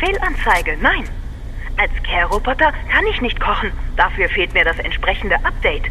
Fehlanzeige. 0.00 0.76
Nein. 0.80 1.08
Als 1.76 1.92
Care-Roboter 2.02 2.72
kann 2.92 3.06
ich 3.08 3.20
nicht 3.20 3.38
kochen. 3.38 3.70
Dafür 3.96 4.28
fehlt 4.28 4.54
mir 4.54 4.64
das 4.64 4.80
entsprechende 4.80 5.36
Update. 5.44 5.84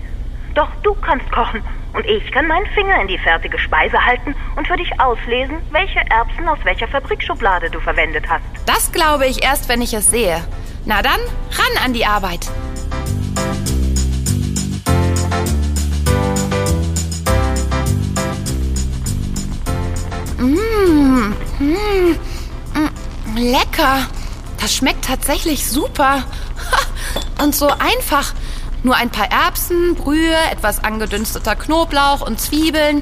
Doch 0.55 0.69
du 0.83 0.93
kannst 0.95 1.29
kochen 1.33 1.61
und 1.91 2.05
ich 2.05 2.31
kann 2.31 2.47
meinen 2.47 2.65
Finger 2.67 3.01
in 3.01 3.09
die 3.09 3.17
fertige 3.17 3.59
Speise 3.59 3.97
halten 4.05 4.33
und 4.55 4.65
für 4.65 4.77
dich 4.77 4.89
auslesen, 5.01 5.57
welche 5.71 5.99
Erbsen 6.09 6.47
aus 6.47 6.57
welcher 6.63 6.87
Fabrikschublade 6.87 7.69
du 7.69 7.81
verwendet 7.81 8.23
hast. 8.29 8.45
Das 8.65 8.89
glaube 8.93 9.27
ich 9.27 9.43
erst, 9.43 9.67
wenn 9.67 9.81
ich 9.81 9.93
es 9.93 10.09
sehe. 10.09 10.41
Na 10.85 11.01
dann, 11.01 11.19
ran 11.51 11.83
an 11.83 11.91
die 11.91 12.05
Arbeit. 12.05 12.49
Mmh, 20.37 21.33
mmh, 21.59 22.15
mm, 22.75 23.35
lecker. 23.35 24.07
Das 24.61 24.73
schmeckt 24.73 25.03
tatsächlich 25.03 25.67
super. 25.67 26.23
Und 27.43 27.53
so 27.53 27.67
einfach. 27.67 28.33
Nur 28.85 28.95
ein 28.95 29.09
paar 29.09 29.31
Erbsen, 29.31 29.95
Brühe, 29.95 30.37
etwas 30.51 30.83
angedünsteter 30.83 31.55
Knoblauch 31.55 32.21
und 32.21 32.39
Zwiebeln 32.39 32.97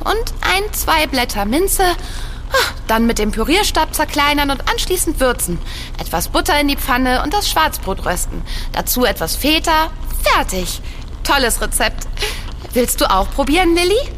und 0.00 0.34
ein, 0.40 0.62
zwei 0.72 1.06
Blätter 1.06 1.44
Minze. 1.44 1.82
Ah, 1.84 2.72
Dann 2.86 3.04
mit 3.04 3.18
dem 3.18 3.32
Pürierstab 3.32 3.94
zerkleinern 3.94 4.50
und 4.50 4.66
anschließend 4.66 5.20
würzen. 5.20 5.58
Etwas 6.00 6.28
Butter 6.28 6.58
in 6.58 6.68
die 6.68 6.76
Pfanne 6.78 7.22
und 7.22 7.34
das 7.34 7.50
Schwarzbrot 7.50 8.06
rösten. 8.06 8.42
Dazu 8.72 9.04
etwas 9.04 9.36
Feta. 9.36 9.90
Fertig. 10.22 10.80
Tolles 11.22 11.60
Rezept. 11.60 12.08
Willst 12.72 13.02
du 13.02 13.10
auch 13.10 13.30
probieren, 13.30 13.74
Lilly? 13.74 14.08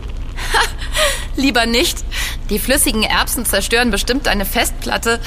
Lieber 1.35 1.67
nicht. 1.67 1.99
Die 2.49 2.61
flüssigen 2.61 3.03
Erbsen 3.03 3.45
zerstören 3.45 3.91
bestimmt 3.91 4.27
deine 4.27 4.45
Festplatte. 4.45 5.19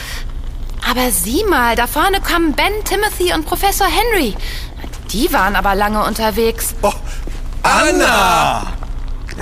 Aber 0.89 1.11
sieh 1.11 1.43
mal, 1.43 1.75
da 1.75 1.85
vorne 1.85 2.21
kommen 2.21 2.53
Ben, 2.53 2.71
Timothy 2.85 3.33
und 3.33 3.45
Professor 3.45 3.87
Henry. 3.87 4.35
Die 5.11 5.31
waren 5.33 5.55
aber 5.55 5.75
lange 5.75 6.03
unterwegs. 6.03 6.73
Oh, 6.81 6.93
Anna! 7.63 8.73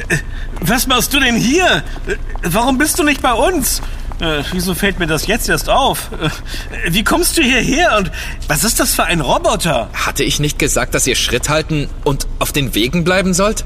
Äh, 0.09 0.17
Was 0.61 0.87
machst 0.87 1.13
du 1.13 1.19
denn 1.19 1.35
hier? 1.35 1.83
Äh, 2.07 2.15
Warum 2.43 2.77
bist 2.77 2.99
du 2.99 3.03
nicht 3.03 3.21
bei 3.21 3.33
uns? 3.33 3.81
Äh, 4.19 4.43
wieso 4.51 4.73
fällt 4.75 4.99
mir 4.99 5.07
das 5.07 5.27
jetzt 5.27 5.47
erst 5.47 5.69
auf? 5.69 6.09
Äh, 6.21 6.91
wie 6.93 7.03
kommst 7.03 7.37
du 7.37 7.41
hierher 7.41 7.97
und 7.97 8.11
was 8.47 8.63
ist 8.63 8.79
das 8.79 8.93
für 8.93 9.05
ein 9.05 9.21
Roboter? 9.21 9.89
Hatte 9.93 10.23
ich 10.23 10.39
nicht 10.39 10.59
gesagt, 10.59 10.93
dass 10.93 11.07
ihr 11.07 11.15
Schritt 11.15 11.49
halten 11.49 11.89
und 12.03 12.27
auf 12.39 12.51
den 12.51 12.75
Wegen 12.75 13.03
bleiben 13.03 13.33
sollt? 13.33 13.63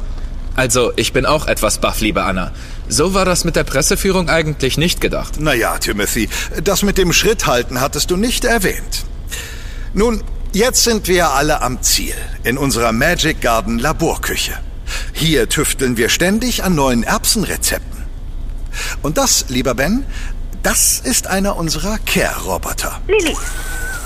Also, 0.56 0.92
ich 0.98 1.14
bin 1.14 1.26
auch 1.26 1.48
etwas 1.48 1.80
baff, 1.80 2.00
liebe 2.02 2.24
Anna. 2.24 2.52
So 2.88 3.16
war 3.16 3.26
das 3.26 3.44
mit 3.44 3.56
der 3.56 3.64
Presseführung 3.64 4.30
eigentlich 4.30 4.78
nicht 4.78 5.02
gedacht. 5.02 5.40
Naja, 5.40 5.80
Timothy, 5.80 6.30
das 6.64 6.84
mit 6.84 7.00
dem 7.00 7.12
Schritt 7.12 7.48
halten 7.48 7.82
hattest 7.82 8.12
du 8.12 8.18
nicht 8.18 8.46
erwähnt. 8.46 9.04
Nun, 9.96 10.24
jetzt 10.54 10.84
sind 10.84 11.08
wir 11.08 11.32
alle 11.32 11.62
am 11.62 11.82
Ziel, 11.82 12.16
in 12.44 12.58
unserer 12.58 12.92
Magic 12.92 13.42
Garden 13.42 13.80
Laborküche. 13.80 14.54
Hier 15.12 15.50
tüfteln 15.50 15.98
wir 15.98 16.10
ständig 16.10 16.64
an 16.64 16.76
neuen 16.76 17.04
Erbsenrezepten. 17.04 18.04
Und 19.02 19.18
das, 19.18 19.46
lieber 19.50 19.76
Ben, 19.76 20.06
das 20.62 21.00
ist 21.00 21.28
einer 21.28 21.58
unserer 21.58 21.98
Care-Roboter. 22.00 23.02
Lilly, 23.08 23.36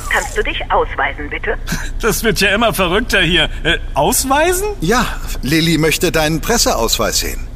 kannst 0.09 0.37
du 0.37 0.43
dich 0.43 0.59
ausweisen, 0.71 1.29
bitte? 1.29 1.57
Das 2.01 2.23
wird 2.23 2.39
ja 2.39 2.49
immer 2.53 2.73
verrückter 2.73 3.21
hier. 3.21 3.49
Äh, 3.63 3.79
ausweisen? 3.95 4.67
Ja, 4.81 5.05
Lilly 5.41 5.79
möchte 5.79 6.11
deinen 6.11 6.41
Presseausweis 6.41 7.19
sehen. 7.19 7.47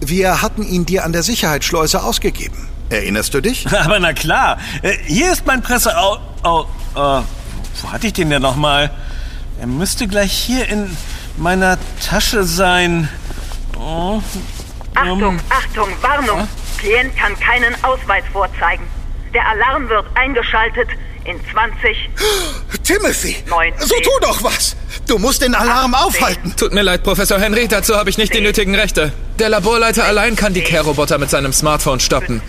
Wir 0.00 0.40
hatten 0.40 0.62
ihn 0.62 0.86
dir 0.86 1.04
an 1.04 1.12
der 1.12 1.22
Sicherheitsschleuse 1.22 2.02
ausgegeben. 2.02 2.68
Erinnerst 2.88 3.34
du 3.34 3.40
dich? 3.40 3.70
Aber 3.72 4.00
na 4.00 4.14
klar. 4.14 4.58
Äh, 4.82 4.96
hier 5.04 5.30
ist 5.32 5.46
mein 5.46 5.62
Presseau... 5.62 6.18
Oh, 6.42 6.64
äh, 6.96 7.22
wo 7.80 7.92
hatte 7.92 8.08
ich 8.08 8.12
den 8.12 8.30
denn 8.30 8.42
nochmal? 8.42 8.90
Er 9.60 9.66
müsste 9.66 10.08
gleich 10.08 10.32
hier 10.32 10.68
in 10.68 10.96
meiner 11.36 11.78
Tasche 12.04 12.44
sein. 12.44 13.08
Oh, 13.78 14.20
Achtung, 14.94 15.38
Achtung, 15.48 15.88
Warnung. 16.00 16.48
Klient 16.78 17.16
kann 17.16 17.38
keinen 17.38 17.74
Ausweis 17.84 18.24
vorzeigen. 18.32 18.84
Der 19.32 19.48
Alarm 19.48 19.88
wird 19.88 20.06
eingeschaltet 20.14 20.88
in 21.24 21.40
20. 21.52 22.10
Timothy, 22.82 23.36
19. 23.46 23.86
so 23.86 23.94
tu 23.96 24.10
doch 24.20 24.42
was. 24.42 24.76
Du 25.06 25.18
musst 25.18 25.42
den 25.42 25.54
Alarm 25.54 25.94
18. 25.94 26.06
aufhalten. 26.06 26.56
Tut 26.56 26.72
mir 26.72 26.82
leid, 26.82 27.02
Professor 27.02 27.38
Henry, 27.38 27.66
dazu 27.68 27.96
habe 27.96 28.10
ich 28.10 28.18
nicht 28.18 28.34
die 28.34 28.40
nötigen 28.40 28.74
Rechte. 28.74 29.12
Der 29.38 29.48
Laborleiter 29.48 30.04
allein 30.04 30.36
kann 30.36 30.52
die 30.54 30.62
Care-Roboter 30.62 31.18
mit 31.18 31.30
seinem 31.30 31.52
Smartphone 31.52 32.00
stoppen. 32.00 32.42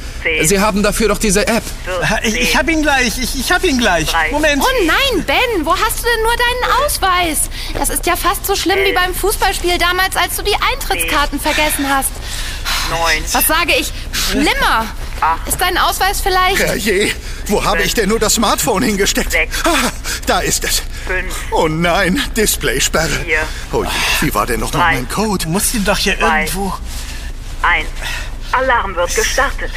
Sie 0.44 0.60
haben 0.60 0.84
dafür 0.84 1.08
doch 1.08 1.18
diese 1.18 1.48
App. 1.48 1.64
Ha, 2.10 2.20
Ich, 2.24 2.36
ich 2.40 2.58
hab 2.58 2.70
ihn 2.70 2.82
gleich. 2.84 3.18
Ich, 3.18 3.40
ich 3.40 3.52
hab 3.52 3.64
ihn 3.64 3.78
gleich. 3.80 4.08
Drei. 4.10 4.32
Moment. 4.32 4.62
Oh 4.64 4.86
nein, 4.86 5.24
Ben, 5.26 5.66
wo 5.66 5.72
hast 5.76 6.00
du 6.00 6.04
denn 6.04 6.24
nur 6.24 6.34
deinen 6.36 6.84
Ausweis? 6.86 7.50
Das 7.78 7.90
ist 7.90 8.06
ja 8.06 8.16
fast 8.16 8.46
so 8.46 8.56
schlimm 8.56 8.80
wie 8.84 8.94
beim 8.94 9.14
Fußballspiel 9.16 9.78
damals, 9.78 10.16
als 10.16 10.36
du 10.36 10.44
die 10.44 10.56
Eintrittskarten 10.74 11.40
vergessen 11.40 11.90
hast. 11.90 12.12
9. 12.90 13.24
Was 13.32 13.48
sage 13.48 13.74
ich? 13.80 13.92
Schlimmer. 14.12 14.86
Ist 15.46 15.60
dein 15.60 15.78
Ausweis 15.78 16.22
vielleicht... 16.22 16.60
Herrje, 16.60 17.12
wo 17.48 17.64
habe 17.64 17.82
ich 17.84 17.94
denn 17.94 18.10
nur 18.10 18.20
das 18.20 18.36
Smartphone 18.36 18.84
hingesteckt? 18.84 19.32
Sechs. 19.32 19.64
Ah, 19.66 19.92
da 20.26 20.40
ist 20.40 20.64
es. 20.64 20.84
Fünf. 21.06 21.36
Oh 21.52 21.68
nein, 21.68 22.22
Displaysperre. 22.36 23.08
Vier. 23.26 23.40
Oh 23.72 23.84
je, 23.84 23.90
wie 24.22 24.34
war 24.34 24.46
denn 24.46 24.60
noch 24.60 24.72
Drei. 24.72 24.94
mein 24.96 25.10
Code? 25.10 25.46
Du 25.46 25.52
musst 25.52 25.74
ihn 25.74 25.86
doch 25.86 25.98
hier 25.98 26.18
Zwei. 26.18 26.42
irgendwo... 26.42 26.74
1. 27.62 27.88
Alarm 28.52 28.96
wird 28.96 29.16
gestartet. 29.16 29.72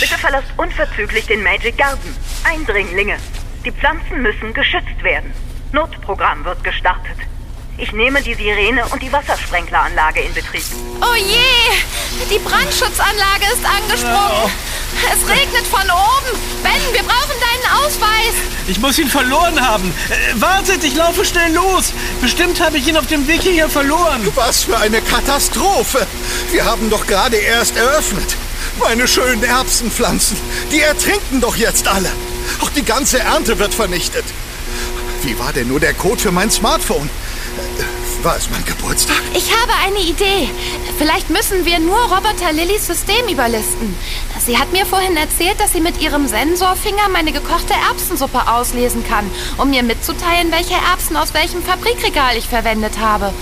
Bitte 0.00 0.16
verlasst 0.18 0.48
unverzüglich 0.56 1.26
den 1.26 1.42
Magic 1.42 1.76
Garden. 1.76 2.16
Eindringlinge. 2.44 3.16
Die 3.64 3.72
Pflanzen 3.72 4.22
müssen 4.22 4.54
geschützt 4.54 5.02
werden. 5.02 5.32
Notprogramm 5.72 6.44
wird 6.44 6.62
gestartet. 6.64 7.16
Ich 7.78 7.92
nehme 7.92 8.22
die 8.22 8.34
Sirene 8.34 8.86
und 8.86 9.02
die 9.02 9.12
Wassersprenkleranlage 9.12 10.22
in 10.22 10.32
Betrieb. 10.32 10.64
Oh 11.02 11.14
je, 11.14 12.24
die 12.30 12.38
Brandschutzanlage 12.38 13.44
ist 13.52 13.64
angesprungen. 13.66 14.50
Es 15.12 15.28
regnet 15.28 15.66
von 15.66 15.82
oben. 15.82 16.38
Ben, 16.62 16.80
wir 16.92 17.02
brauchen 17.02 17.34
deinen 17.38 17.84
Ausweis. 17.84 18.32
Ich 18.66 18.80
muss 18.80 18.98
ihn 18.98 19.08
verloren 19.08 19.60
haben. 19.60 19.92
Äh, 20.08 20.40
wartet, 20.40 20.84
ich 20.84 20.94
laufe 20.94 21.22
schnell 21.26 21.52
los. 21.52 21.92
Bestimmt 22.22 22.62
habe 22.62 22.78
ich 22.78 22.88
ihn 22.88 22.96
auf 22.96 23.08
dem 23.08 23.28
Weg 23.28 23.42
hierher 23.42 23.68
verloren. 23.68 24.26
Was 24.34 24.64
für 24.64 24.78
eine 24.78 25.02
Katastrophe! 25.02 26.06
Wir 26.52 26.64
haben 26.64 26.88
doch 26.88 27.06
gerade 27.06 27.36
erst 27.36 27.76
eröffnet. 27.76 28.36
Meine 28.78 29.06
schönen 29.06 29.42
Erbsenpflanzen, 29.42 30.38
die 30.72 30.80
ertrinken 30.80 31.42
doch 31.42 31.56
jetzt 31.56 31.88
alle. 31.88 32.10
Auch 32.60 32.70
die 32.70 32.84
ganze 32.84 33.18
Ernte 33.18 33.58
wird 33.58 33.74
vernichtet. 33.74 34.24
Wie 35.22 35.38
war 35.38 35.52
denn 35.52 35.68
nur 35.68 35.80
der 35.80 35.92
Code 35.92 36.20
für 36.20 36.32
mein 36.32 36.50
Smartphone? 36.50 37.10
War 38.22 38.36
es 38.36 38.50
mein 38.50 38.64
Geburtstag? 38.64 39.16
Ich 39.34 39.52
habe 39.54 39.72
eine 39.84 40.00
Idee. 40.00 40.50
Vielleicht 40.98 41.30
müssen 41.30 41.64
wir 41.64 41.78
nur 41.78 41.96
Roboter 41.96 42.52
Lillys 42.52 42.86
System 42.86 43.28
überlisten. 43.28 43.96
Sie 44.44 44.58
hat 44.58 44.72
mir 44.72 44.84
vorhin 44.84 45.16
erzählt, 45.16 45.60
dass 45.60 45.72
sie 45.72 45.80
mit 45.80 46.00
ihrem 46.00 46.26
Sensorfinger 46.26 47.08
meine 47.12 47.32
gekochte 47.32 47.74
Erbsensuppe 47.88 48.50
auslesen 48.50 49.06
kann, 49.06 49.30
um 49.58 49.70
mir 49.70 49.82
mitzuteilen, 49.82 50.50
welche 50.50 50.74
Erbsen 50.74 51.16
aus 51.16 51.34
welchem 51.34 51.62
Fabrikregal 51.62 52.36
ich 52.36 52.48
verwendet 52.48 52.98
habe. 52.98 53.32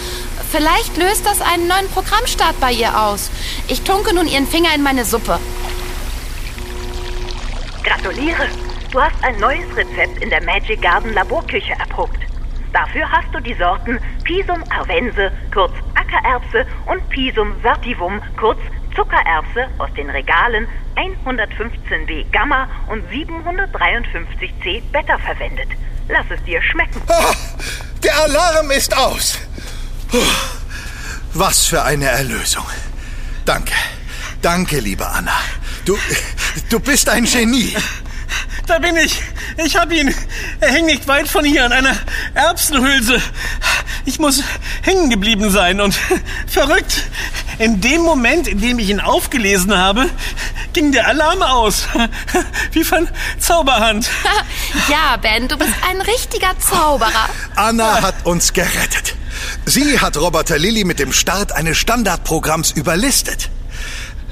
Vielleicht 0.50 0.96
löst 0.96 1.24
das 1.24 1.40
einen 1.40 1.66
neuen 1.66 1.88
Programmstart 1.88 2.60
bei 2.60 2.72
ihr 2.72 3.00
aus. 3.00 3.30
Ich 3.68 3.82
tunke 3.82 4.14
nun 4.14 4.28
ihren 4.28 4.46
Finger 4.46 4.74
in 4.74 4.82
meine 4.82 5.04
Suppe. 5.04 5.40
Gratuliere! 7.82 8.48
Du 8.90 9.00
hast 9.00 9.16
ein 9.22 9.38
neues 9.40 9.66
Rezept 9.74 10.22
in 10.22 10.30
der 10.30 10.42
Magic 10.44 10.80
Garden 10.80 11.14
Laborküche 11.14 11.72
erprobt. 11.72 12.23
Dafür 12.74 13.08
hast 13.08 13.32
du 13.32 13.38
die 13.38 13.54
Sorten 13.54 14.00
Pisum 14.24 14.62
arvense, 14.68 15.30
kurz 15.52 15.72
Ackererbse, 15.94 16.66
und 16.86 17.08
Pisum 17.08 17.54
sativum, 17.62 18.20
kurz 18.36 18.58
Zuckererbse 18.96 19.68
aus 19.78 19.90
den 19.96 20.10
Regalen 20.10 20.66
115b 20.96 22.30
Gamma 22.32 22.68
und 22.88 23.04
753c 23.10 24.82
Beta 24.90 25.18
verwendet. 25.18 25.68
Lass 26.08 26.26
es 26.30 26.42
dir 26.44 26.60
schmecken. 26.62 27.00
Ah, 27.06 27.32
der 28.02 28.16
Alarm 28.22 28.70
ist 28.72 28.96
aus. 28.96 29.38
Puh, 30.10 30.18
Was 31.32 31.66
für 31.66 31.82
eine 31.84 32.06
Erlösung. 32.06 32.66
Danke. 33.44 33.74
Danke, 34.42 34.80
liebe 34.80 35.06
Anna. 35.06 35.38
Du, 35.84 35.96
du 36.70 36.80
bist 36.80 37.08
ein 37.08 37.24
Genie. 37.24 37.76
Da 38.66 38.78
bin 38.78 38.96
ich. 38.96 39.22
Ich 39.64 39.76
hab 39.76 39.92
ihn. 39.92 40.14
Er 40.60 40.72
hängt 40.72 40.86
nicht 40.86 41.06
weit 41.06 41.28
von 41.28 41.44
hier 41.44 41.64
an 41.64 41.72
einer 41.72 41.96
Erbsenhülse. 42.34 43.20
Ich 44.06 44.18
muss 44.18 44.42
hängen 44.82 45.10
geblieben 45.10 45.50
sein 45.50 45.80
und 45.80 45.94
verrückt. 46.46 47.04
In 47.58 47.80
dem 47.80 48.02
Moment, 48.02 48.48
in 48.48 48.60
dem 48.60 48.78
ich 48.78 48.88
ihn 48.88 49.00
aufgelesen 49.00 49.76
habe, 49.76 50.08
ging 50.72 50.92
der 50.92 51.06
Alarm 51.06 51.42
aus. 51.42 51.86
Wie 52.72 52.84
von 52.84 53.08
Zauberhand. 53.38 54.08
Ja, 54.88 55.16
Ben, 55.16 55.48
du 55.48 55.56
bist 55.56 55.72
ein 55.88 56.00
richtiger 56.00 56.58
Zauberer. 56.58 57.28
Anna 57.54 58.02
hat 58.02 58.26
uns 58.26 58.52
gerettet. 58.52 59.14
Sie 59.64 59.98
hat 60.00 60.16
Roboter 60.16 60.58
Lilly 60.58 60.84
mit 60.84 60.98
dem 60.98 61.12
Start 61.12 61.52
eines 61.52 61.78
Standardprogramms 61.78 62.72
überlistet. 62.72 63.50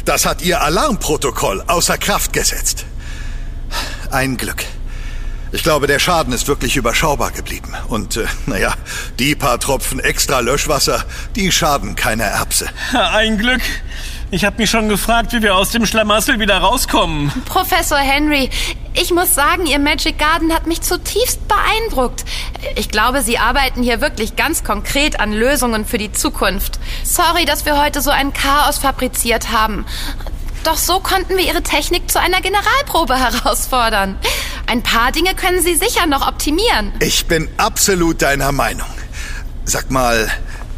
Das 0.04 0.26
hat 0.26 0.42
ihr 0.42 0.60
Alarmprotokoll 0.60 1.62
außer 1.66 1.96
Kraft 1.96 2.32
gesetzt. 2.32 2.84
Ein 4.12 4.36
Glück. 4.36 4.66
Ich 5.52 5.62
glaube, 5.62 5.86
der 5.86 5.98
Schaden 5.98 6.34
ist 6.34 6.46
wirklich 6.46 6.76
überschaubar 6.76 7.30
geblieben. 7.30 7.74
Und, 7.88 8.18
äh, 8.18 8.26
naja, 8.44 8.74
die 9.18 9.34
paar 9.34 9.58
Tropfen 9.58 10.00
extra 10.00 10.40
Löschwasser, 10.40 11.04
die 11.34 11.50
schaden 11.50 11.96
keiner 11.96 12.24
Erbse. 12.24 12.68
Ein 12.92 13.38
Glück. 13.38 13.62
Ich 14.30 14.44
habe 14.44 14.56
mich 14.58 14.68
schon 14.68 14.90
gefragt, 14.90 15.32
wie 15.32 15.40
wir 15.40 15.56
aus 15.56 15.70
dem 15.70 15.86
Schlamassel 15.86 16.40
wieder 16.40 16.58
rauskommen. 16.58 17.32
Professor 17.46 17.98
Henry, 17.98 18.50
ich 18.92 19.12
muss 19.12 19.34
sagen, 19.34 19.64
Ihr 19.64 19.78
Magic 19.78 20.18
Garden 20.18 20.52
hat 20.52 20.66
mich 20.66 20.82
zutiefst 20.82 21.40
beeindruckt. 21.48 22.26
Ich 22.76 22.90
glaube, 22.90 23.22
Sie 23.22 23.38
arbeiten 23.38 23.82
hier 23.82 24.02
wirklich 24.02 24.36
ganz 24.36 24.62
konkret 24.62 25.20
an 25.20 25.32
Lösungen 25.32 25.86
für 25.86 25.98
die 25.98 26.12
Zukunft. 26.12 26.78
Sorry, 27.02 27.46
dass 27.46 27.64
wir 27.64 27.82
heute 27.82 28.02
so 28.02 28.10
ein 28.10 28.34
Chaos 28.34 28.76
fabriziert 28.76 29.52
haben. 29.52 29.86
Doch 30.64 30.76
so 30.76 31.00
konnten 31.00 31.36
wir 31.36 31.44
Ihre 31.44 31.62
Technik 31.62 32.10
zu 32.10 32.20
einer 32.20 32.40
Generalprobe 32.40 33.16
herausfordern. 33.16 34.16
Ein 34.66 34.82
paar 34.82 35.12
Dinge 35.12 35.34
können 35.34 35.60
Sie 35.60 35.74
sicher 35.74 36.06
noch 36.06 36.26
optimieren. 36.26 36.92
Ich 37.00 37.26
bin 37.26 37.48
absolut 37.56 38.22
deiner 38.22 38.52
Meinung. 38.52 38.86
Sag 39.64 39.90
mal, 39.90 40.30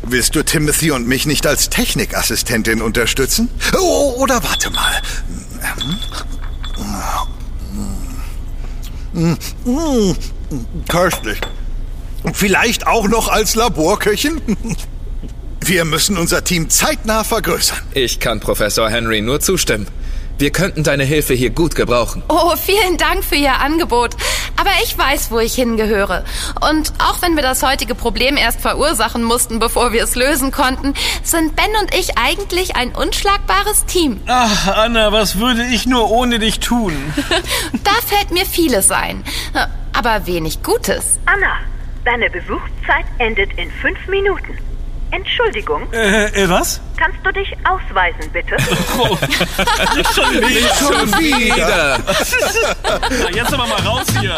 willst 0.03 0.35
du 0.35 0.43
Timothy 0.43 0.91
und 0.91 1.07
mich 1.07 1.27
nicht 1.27 1.47
als 1.47 1.69
Technikassistentin 1.69 2.83
unterstützen? 2.83 3.51
Oh, 3.79 4.15
oder 4.19 4.43
warte 4.43 4.71
mal. 4.71 5.01
Köstlich. 10.89 11.41
Vielleicht 12.33 12.87
auch 12.87 13.07
noch 13.07 13.29
als 13.29 13.55
Laborköchin? 13.55 14.41
Wir 15.67 15.87
müssen 15.87 16.19
unser 16.19 16.45
Team 16.45 16.69
zeitnah 16.69 17.25
vergrößern. 17.25 17.79
Ich 17.95 18.21
kann 18.21 18.39
Professor 18.39 18.91
Henry 18.91 19.23
nur 19.23 19.41
zustimmen. 19.41 19.87
Wir 20.37 20.51
könnten 20.51 20.85
deine 20.85 21.05
Hilfe 21.05 21.33
hier 21.33 21.49
gut 21.49 21.75
gebrauchen. 21.75 22.23
Oh, 22.29 22.55
vielen 22.55 22.99
Dank 22.99 23.25
für 23.25 23.37
Ihr 23.37 23.59
Angebot. 23.61 24.15
Aber 24.59 24.69
ich 24.83 24.99
weiß, 24.99 25.31
wo 25.31 25.39
ich 25.39 25.55
hingehöre. 25.55 26.27
Und 26.69 26.93
auch 26.99 27.23
wenn 27.23 27.35
wir 27.35 27.43
das 27.43 27.63
heutige 27.63 27.95
Problem 27.95 28.37
erst 28.37 28.61
verursachen 28.61 29.23
mussten, 29.23 29.59
bevor 29.59 29.95
wir 29.95 30.05
es 30.05 30.17
lösen 30.17 30.51
konnten, 30.51 30.93
sind 31.23 31.57
Ben 31.57 31.71
und 31.81 31.95
ich 31.95 32.19
eigentlich 32.19 32.77
ein 32.77 32.95
unschlagbares 32.95 33.87
Team. 33.87 34.21
Ach, 34.27 34.69
Anna, 34.69 35.13
was 35.13 35.39
würde 35.39 35.65
ich 35.65 35.87
nur 35.87 36.11
ohne 36.11 36.41
dich 36.41 36.61
tun? 36.61 36.93
da 37.85 37.93
fällt 38.07 38.33
mir 38.33 38.45
vieles 38.45 38.91
ein. 38.91 39.25
Aber 39.95 40.27
wenig 40.27 40.63
Gutes. 40.63 41.19
Anna, 41.25 41.57
deine 42.05 42.29
Besuchszeit 42.29 43.07
endet 43.17 43.51
in 43.57 43.71
fünf 43.81 44.07
Minuten. 44.09 44.59
Entschuldigung. 45.15 45.93
Äh, 45.93 46.27
äh, 46.43 46.49
was? 46.49 46.81
Kannst 46.97 47.19
du 47.25 47.33
dich 47.33 47.53
ausweisen, 47.65 48.31
bitte? 48.33 48.57
Oh, 48.99 49.17
nicht 49.97 50.15
schon 50.15 50.35
wieder. 50.35 50.75
Schon 50.75 51.19
wieder. 51.19 51.99
Na, 53.23 53.31
jetzt 53.31 53.53
aber 53.55 53.67
mal 53.67 53.81
raus 53.83 54.07
hier. 54.21 54.37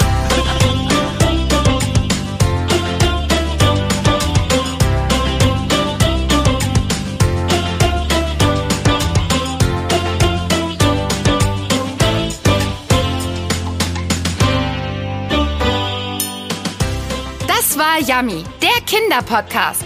Das 17.46 17.78
war 17.78 17.98
Yummy, 18.00 18.44
der 18.62 18.82
Kinderpodcast, 18.86 19.85